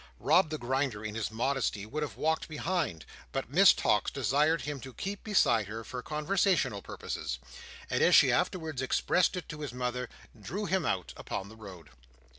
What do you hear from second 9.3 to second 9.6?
it to